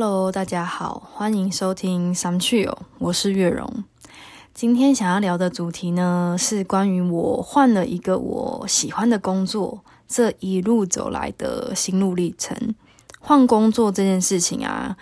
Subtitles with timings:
[0.00, 3.82] Hello，大家好，欢迎收听三趣哦，我是月荣。
[4.54, 12.76] 今天想要聊的主题呢，是关于我换了一个我喜欢的工作，这一路走来的心路历程。
[13.18, 14.96] 换工作这件事情啊，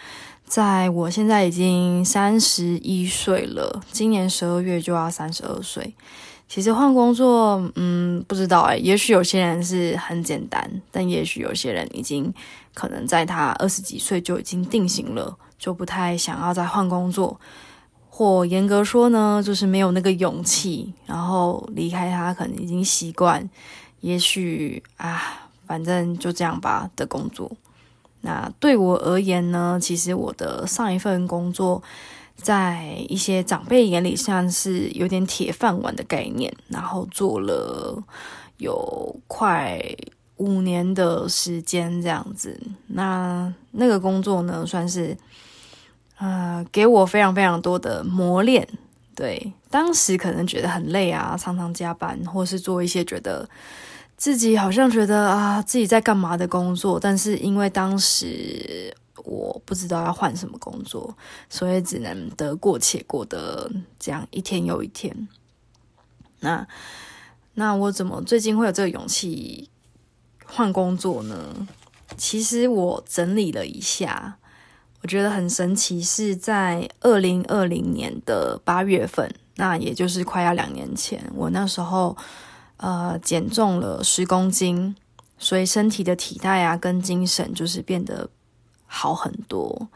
[0.46, 5.94] 在我现在已经三十一岁了，今年十二月就要三十二岁。
[6.48, 12.32] 其实换工作，嗯，不知道哎，也许有些人是很简单，但也许有些人已经
[12.72, 17.38] 可能在他二十几岁就已经定型了，就不太想要再换工作，
[18.08, 23.50] 或严格说呢，就是没有那个勇气，然后离开他可能已经习惯，
[24.00, 27.50] 也许啊，反正就这样吧的工作。
[28.21, 31.82] 那对我而言呢，其实我的上一份工作。
[32.36, 38.00] 在一些长辈眼里，像是有点铁饭碗的概念，然后做了
[38.58, 39.83] 有快
[40.36, 42.60] 五年的时间这样子。
[42.88, 45.16] 那那个工作呢，算是
[46.19, 48.69] 呃给我非常非常多的磨练。
[49.14, 53.48] 对，当时可能觉得很累啊，常常加班，或是做一些觉得
[54.16, 58.94] 自己好像觉得啊自己在干嘛的工作，但是因为当时。
[59.27, 61.12] 我不知道要换什么工作，
[61.50, 65.28] 所以只能得过且过的这样一天又一天。
[66.38, 66.64] 那
[67.54, 69.69] 那我怎么最近会有这个勇气
[70.44, 71.66] 换工作呢？
[72.16, 74.38] 其实我整理了一下，
[75.02, 82.16] 我觉得很神奇，是在二零二零年的八月份，那也就是快要两年前，我那时候
[82.77, 84.94] 呃减重了十公斤，
[85.36, 88.30] 所以身体的体态啊跟精神就是变得。
[88.86, 89.88] 好很多，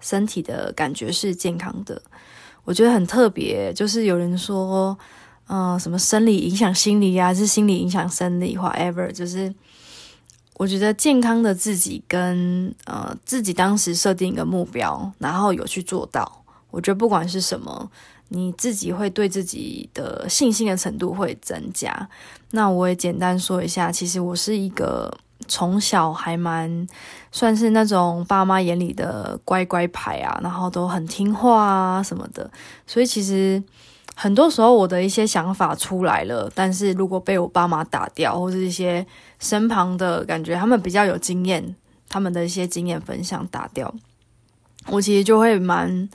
[0.00, 2.00] 身体的感觉是健康的，
[2.64, 3.72] 我觉得很特别。
[3.72, 4.96] 就是有人说，
[5.48, 9.10] 嗯，什么生理影响心理啊，是心理影响生理，whatever。
[9.10, 9.52] 就是
[10.54, 17.90] 我觉得健康的自己跟呃自己当时设定一个目标，然后有去做到，我觉得不管是什么，
[18.28, 22.08] 你自己会对自己的信心的程度会增加。
[22.50, 25.18] 那我也简单说一下，其实我是一个。
[25.46, 26.86] 从小还蛮
[27.30, 32.50] 算是那种爸妈眼里的乖乖牌啊，然后都很听话啊什么的，
[32.86, 33.62] 所以其实
[34.14, 39.06] 很多时候我的一些想法出来了，但是如果被我爸妈打掉，或者一些
[39.38, 41.74] 身旁的感觉他们比较有经验，
[42.08, 43.92] 他们的一些经验分享打掉，
[44.86, 46.08] 我其实就会蛮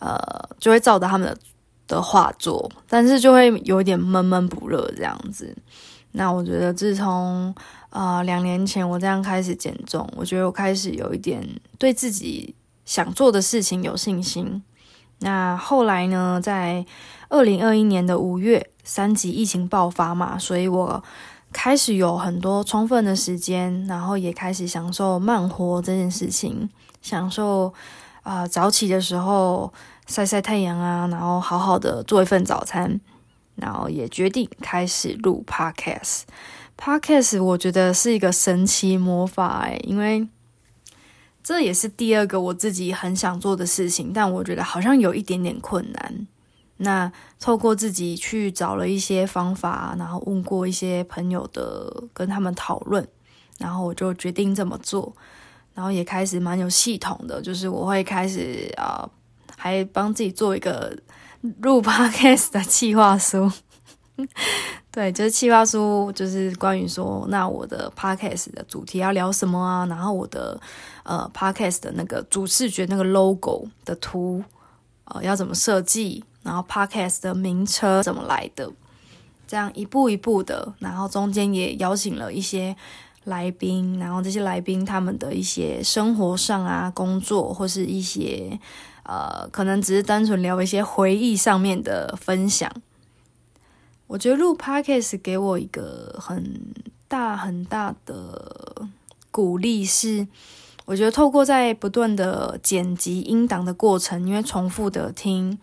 [0.00, 0.18] 呃
[0.58, 1.38] 就会照着他们的
[1.86, 5.56] 的话做，但是就会有点闷闷不乐这样子。
[6.12, 7.54] 那我觉得自从
[7.96, 11.42] 啊，两年前我这样开始减重，我觉得我开始有一点
[11.78, 14.62] 对自己想做的事情有信心。
[15.20, 16.84] 那后来呢，在
[17.30, 21.02] 二零二一年的五月，三级疫情爆发嘛，所以我
[21.54, 26.68] 开始有很多充分的时间，然后也开始享受慢活这件事情，
[27.00, 27.72] 享受
[28.22, 29.72] 啊早起的时候
[30.06, 33.00] 晒晒太阳啊，然后好好的做一份早餐，
[33.54, 36.24] 然后也决定开始录 podcast。
[36.76, 40.28] Podcast 我觉得是一个神奇魔法哎，因为
[41.42, 46.26] 这也是第二个我自己很想做的事情，但我觉得好像有一点点困难。
[46.78, 47.10] 那
[47.40, 53.06] 透过自己去找了一些方法，然后问过一些朋友的，跟他们讨论，
[53.58, 55.16] 然后我就决定这么做，
[55.72, 59.08] 然后也开始蛮有系统的，就是我会开始啊，
[59.56, 60.94] 还帮自己做一个
[61.62, 63.50] 录 Podcast 的计划书。
[64.96, 69.84] 对，就是企划书，就是关于说，那我的 podcast 的主题要聊什么啊？
[69.90, 70.58] 然后我的
[71.02, 74.42] 呃 podcast 的那个主视觉那个 logo 的图，
[75.04, 76.24] 呃，要怎么设计？
[76.42, 78.72] 然后 podcast 的名称怎么来的？
[79.46, 82.74] 这样一步一步的，然后中间也邀请了一些
[83.24, 88.58] 来宾，然后这些来宾他们的一些生活上啊、工作或是一些
[89.02, 92.72] 呃，可能只是单纯聊一些回忆上面的分享。
[94.06, 96.74] 我觉得录 podcast 给我一个很
[97.08, 98.88] 大很大的
[99.30, 100.26] 鼓励，是
[100.84, 105.58] 我觉得透过在不断的剪辑音档的过程，因为重复的听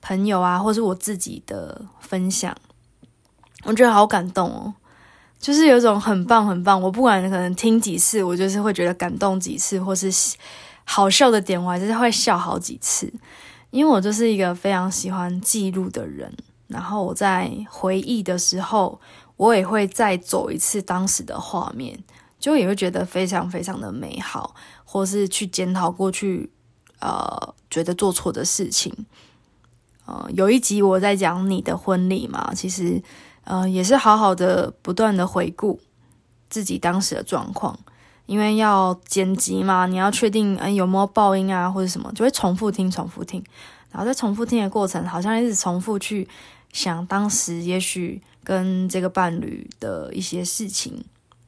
[0.00, 2.56] 朋友啊，或是我自己的分享，
[3.64, 4.74] 我觉得好感动哦，
[5.40, 6.80] 就是有一种很棒很棒。
[6.80, 10.08] 我不管可能听几次，我就是会觉得感动几次，或是
[10.84, 13.12] 好笑的点，我还是会笑好几次，
[13.70, 16.32] 因为我就是一个非常喜欢记录的人。
[16.70, 19.00] 然后我在回忆的时候，
[19.36, 21.98] 我也会再走一次当时的画面，
[22.38, 26.50] 就也会觉得非常非常的美好，或是去检讨过去，
[27.00, 28.92] 呃，觉得做错的事情。
[30.06, 33.02] 呃，有一集我在讲你的婚礼嘛，其实，
[33.44, 35.80] 呃，也是好好的不断的回顾
[36.48, 37.78] 自己当时的状况，
[38.26, 43.40] 因为要剪辑嘛，你要确定哎有没有爆音啊或者什么，就会重复听、重复听，
[43.92, 46.28] 然后在重复听的过程，好像一直重复去
[46.72, 51.04] 想当时也许跟这个伴侣的一些事情，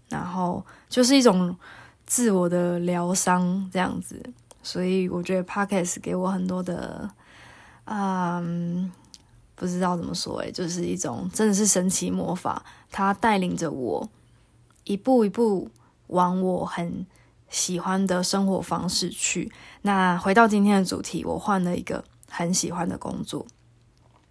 [0.08, 1.56] 然后就是一种
[2.06, 4.22] 自我的疗伤这样子。
[4.62, 7.10] 所以我觉得 Podcast 给我很多的，
[7.84, 8.92] 嗯，
[9.56, 14.08] 不知道怎么说诶，就是一种真的是神奇魔法，它带领着我
[14.84, 15.68] 一步一步
[16.06, 17.04] 往我很
[17.48, 19.50] 喜欢的生活方式去。
[19.82, 23.44] 那回到今天的主题，我换了一个很喜欢的工作，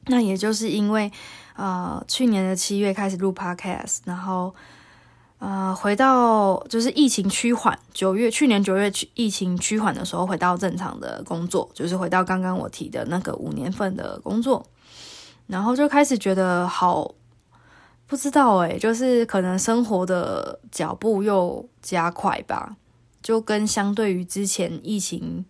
[0.07, 1.11] 那也就是因为
[1.55, 4.53] 呃去年的七月开始录 Podcast，然后。
[5.43, 14.63] 呃，回到就是疫情趋缓，九月去年九月疫情趋缓的时候，回到正常的工作，就是回到刚刚我提的那个五年份的工作，
[15.47, 17.15] 然后就开始觉得好
[18.05, 22.75] 不知道诶，就是可能生活的脚步又加快吧，
[23.23, 25.43] 就跟相对于之前疫情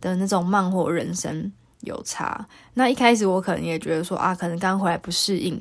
[0.00, 1.52] 的那种慢活人生
[1.86, 2.46] 有差。
[2.74, 5.60] 那一开始我可能也觉得说啊，可能刚回来不适应。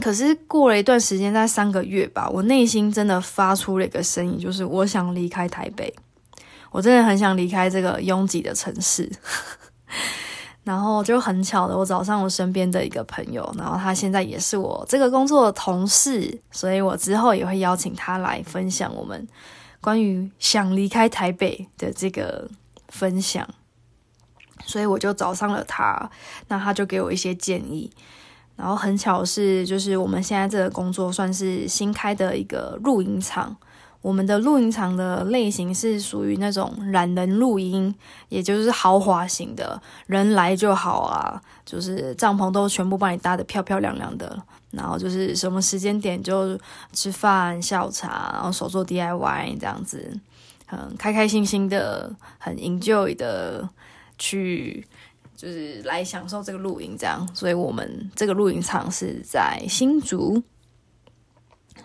[0.00, 5.94] 可是过了一段时间，在三个月吧，我内心真的发出了一个声音，就是我想离开台北，
[6.70, 9.10] 我真的很想离开这个拥挤的城市。
[10.62, 19.26] 然后就很巧的，我找上我身边的一个朋友，然后他现在也是我这个工作的同事，所以我之后也会邀请他来分享我们
[19.80, 22.48] 关于想离开台北的这个
[22.88, 23.48] 分享。
[24.70, 26.08] 所以我就找上了他，
[26.46, 27.90] 那他就给我一些建议。
[28.54, 33.56] 然后很巧是，就是我们现在这个工作算是新开的一个露营场。
[34.02, 37.94] 我们的露营场的类型是属于那种懒人露营，
[38.28, 44.40] 也就是豪华型的，人来就好啊，就是帐篷都全部帮你搭的漂漂亮亮的。
[44.70, 46.58] 然后就是什么时间点就
[46.92, 50.18] 吃饭、下午茶，然后手做 DIY 这样子，
[50.70, 53.68] 嗯，开开心心的，很 enjoy 的
[54.20, 54.86] 去。
[55.36, 60.42] 就是来享受这个露营，这样，所以我们这个露营场是在新竹，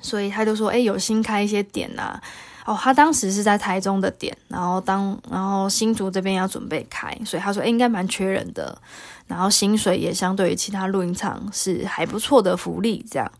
[0.01, 2.19] 所以他就说，哎，有新开一些点呐，
[2.65, 8.77] 哦，他当时是在台中的点，然后当然后新竹这边要准备开，所以他说，哎，应该蛮缺人的，
[9.25, 13.31] 然后薪水也相对于其他露营场是还不错的福利，这样，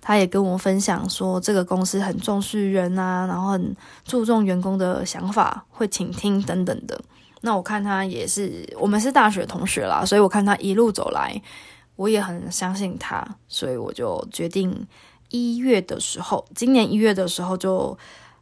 [0.00, 3.74] 他也跟我分享说，这个公司很重视人啊，然后很
[4.04, 7.00] 注重员工的想法，会倾听等等的。
[7.42, 11.40] 那我看他也是，我们是大学同学啦，所以我看他一路走来，
[11.96, 14.86] 我也很相信他，所以我就决定
[15.30, 17.96] 一月的时候，今年一月的时候就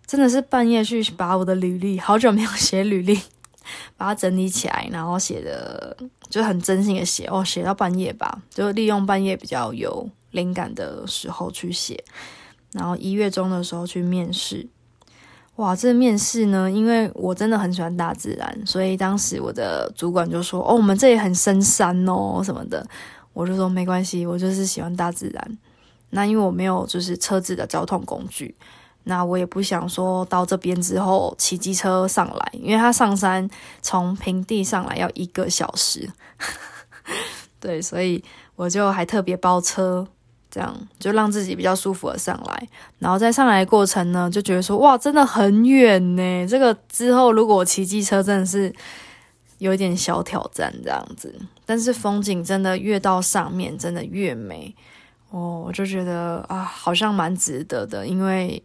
[0.06, 3.20] 真的是半夜去把我的履历，好久没有写履历，
[3.96, 5.96] 把它整理起来，然后写的
[6.28, 12.02] 就很真心的写哦，写到半夜吧，就利用半夜比较有灵感的时候去写，
[12.72, 14.66] 然后一月中的时候去面试。
[15.58, 16.70] 哇，这面试呢？
[16.70, 22.86] 因为我真的很喜欢大自然，所以当时我的主管就说：“哦，我们这里很深山哦，什么的。”
[23.34, 25.58] 我就说：“没关系，我就是喜欢大自然。”
[26.10, 28.54] 那因为我没有就是车子的交通工具，
[29.02, 33.50] 那我也不想说到这边之后骑机车上来，因为他上山
[33.82, 36.08] 从平地上来要一个小时。
[37.58, 38.22] 对，所以
[38.54, 40.06] 我就还特别包车。
[40.50, 46.46] 这样就让自己比较舒服的上来，然后在上来的过程呢，就觉得说哇，真的很远呢。
[46.46, 48.74] 这个之后如果我骑机车，真的是
[49.58, 51.34] 有一点小挑战这样子。
[51.66, 54.74] 但是风景真的越到上面，真的越美
[55.30, 55.62] 哦。
[55.66, 58.62] 我就觉得啊，好像蛮值得的，因为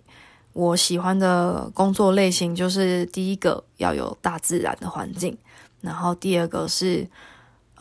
[0.53, 5.37] 我喜欢的工作类型就是第一个要有大自然的环境，
[5.81, 7.05] 然后第二个是。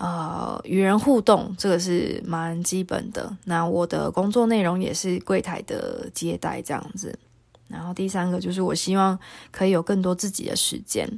[0.03, 3.37] 呃，与人互动这个是蛮基本的。
[3.45, 7.17] 那我的工作内容也是柜台的接待这样子。
[7.69, 9.17] 然后第三个就是我希望
[9.53, 11.09] 可以有更多自己的时间。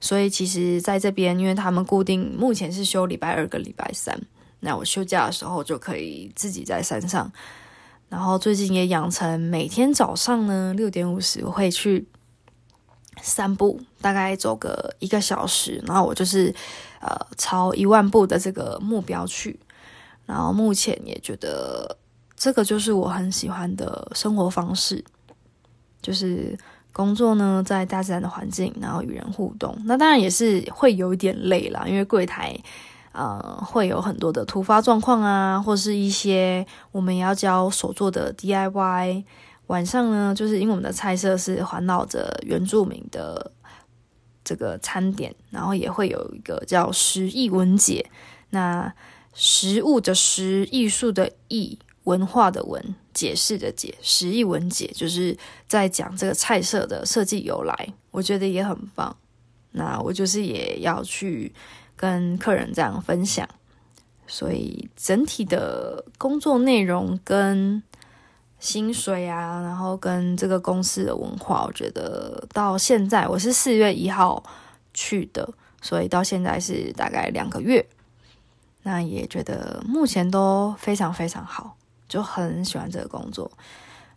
[0.00, 4.18] 所以其实在这边，因为他们固定目前是休礼拜二跟礼拜三，
[4.60, 7.30] 那我休假的时候就可以自己在山上。
[8.08, 12.06] 然后最近也养成每天早上呢六点五十会去。
[13.22, 16.54] 散步大概走个一个小时，然后我就是
[17.00, 19.58] 呃朝一万步的这个目标去。
[20.26, 21.96] 然后目前也觉得
[22.36, 25.04] 这个就是我很喜欢的生活方式，
[26.00, 26.56] 就是
[26.92, 29.76] 工作呢在大自然的环境，然后与人互动。
[29.84, 32.56] 那当然也是会有一点累啦，因为柜台
[33.12, 39.24] 呃会有很多的突发状况啊，或是一些我们也要教所做的 DIY。
[39.70, 43.52] 晚上呢，就是因为我们的菜色是环绕着原住民的
[44.42, 48.04] 这个餐点，然后也会有一个叫食艺文解。
[48.50, 48.92] 那
[49.32, 52.84] 食物的食，艺术的艺，文化的文，
[53.14, 59.16] 解释的解，食艺文解，就是在讲这个菜色的设计由来，我觉得也很棒。
[59.70, 61.54] 那我就是也要去
[61.94, 63.48] 跟客人这样分享，
[64.26, 67.80] 所以整体的工作内容跟
[68.60, 74.42] 薪水啊，然后跟这个公司的文化，我觉得到现在我是四月一号
[74.94, 75.48] 去的，
[75.80, 77.84] 所以到现在是大概两个月，
[78.82, 81.76] 那也觉得目前都非常非常好，
[82.06, 83.50] 就很喜欢这个工作。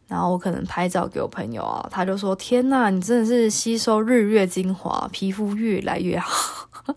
[0.06, 6.68] 然后我可能拍照给我朋友啊，他就说：“天呐，你真的是吸收日月精华，皮肤越来越好。”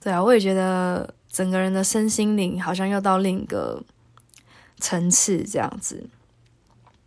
[0.00, 3.80] 对啊，我也觉得整个人的身心灵好像又到另一个
[4.78, 6.08] 层次这样子。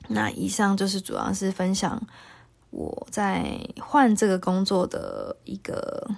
[0.10, 2.02] 那以上就是主要是分享
[2.72, 6.10] 我在换这个工作的一个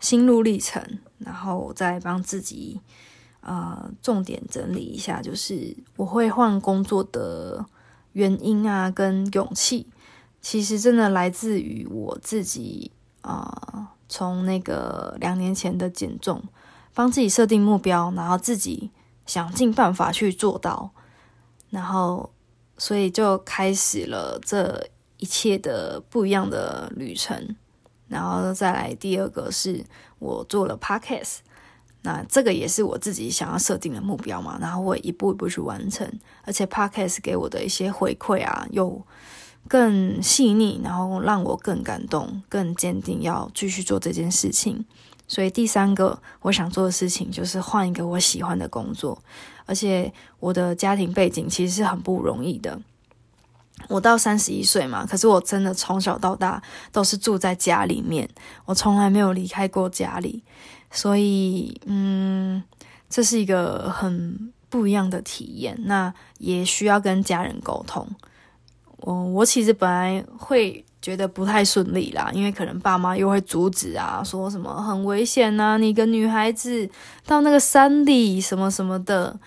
[0.00, 2.80] 心路历程，然后再帮自己
[3.40, 7.66] 呃重点整理一下，就是我会换工作的。
[8.14, 9.88] 原因啊，跟勇气，
[10.40, 13.90] 其实真的来自于我自己啊。
[14.08, 16.40] 从那个两年前的减重，
[16.94, 18.92] 帮自己设定目标，然后自己
[19.26, 20.92] 想尽办法去做到，
[21.70, 22.30] 然后
[22.84, 24.86] 所以就开始了这
[25.16, 27.56] 一切的不一样的旅程。
[28.08, 29.82] 然后再来第二个是
[30.18, 31.36] 我做了 podcast。
[32.02, 36.06] 那这个也是我自己想要设定的目标嘛，然后我一步一步去完成，
[36.42, 39.02] 而且 Podcast 给我的一些回馈啊，又
[39.66, 44.84] 更细腻，然后让我更感动、更坚定要继续做这件事情。
[45.26, 49.20] 所以第三个我想做的事情就是换一个我喜欢的工作，
[49.66, 52.80] 而且我的家庭背景其实是很不容易的。
[53.88, 56.62] 我到三十一岁嘛，可是我真的从小到大
[56.92, 58.28] 都是住在家里面，
[58.64, 60.42] 我从来没有离开过家里。
[60.90, 62.62] 所以，嗯，
[63.10, 65.76] 这是一个很不一样的体验。
[65.86, 68.06] 那也需要跟家人沟通。
[68.98, 76.88] 我我其实本来会觉得不太顺利啦，因为可能爸妈又会阻止啊，说什么很危险呐，你一个女孩子
[77.26, 79.38] 到那个山里什么什么的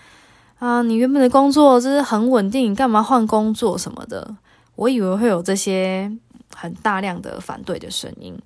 [0.60, 4.36] 啊，你原本的工作就是很稳定，你干嘛换工作什么的？
[4.76, 6.08] 我以为会有这些
[6.54, 8.38] 很大量的反对的声音。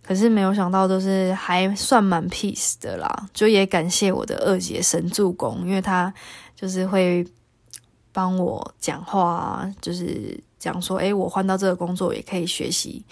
[0.00, 3.26] 可是没有想到，都是还算蛮 peace 的啦。
[3.34, 6.14] 就也感谢我的二姐神助攻，因为她
[6.54, 7.26] 就是会
[8.12, 13.04] 帮我讲话，就是讲说，诶，我换到这个工作也可以学习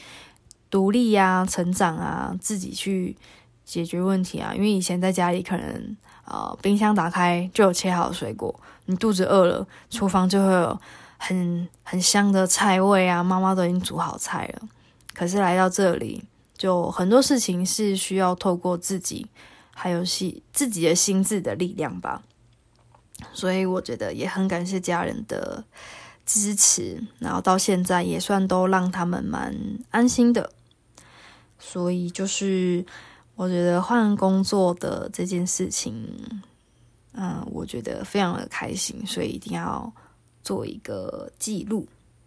[0.71, 3.17] 独立呀、成长啊，自己去
[3.65, 4.55] 解决问题啊。
[4.55, 8.55] 因为以前在家里，可能呃冰箱打开就有切好的水果，
[8.85, 10.81] 你肚子饿了，厨房就会有
[11.19, 14.69] 很很香的菜味啊，妈妈都已经煮好菜了。
[15.13, 16.23] 可是来到这里。
[16.61, 19.27] 就很多事情是需要透过自己，
[19.75, 22.23] 还有心自己的心智的力量吧。
[23.33, 25.65] 所以我觉得也很感谢家人的
[26.33, 29.55] 支持，然后到现在也算都让他们蛮
[29.91, 30.53] 安心的。
[31.59, 32.85] 所以就是
[33.35, 36.07] 我觉得换工作的这件事情，
[37.13, 39.93] 嗯，我觉得非常的开心，所以一定要
[40.43, 41.87] 做一个记录。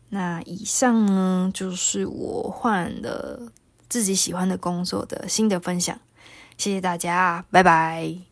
[0.10, 3.52] 那以上呢，就是我换的。
[3.90, 6.00] 自己喜欢的工作的新的分享，
[6.58, 8.24] 谢谢大家，拜拜。